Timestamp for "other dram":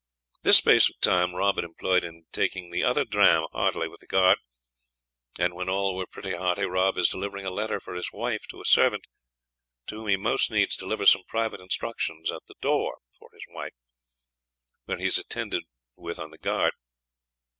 2.83-3.45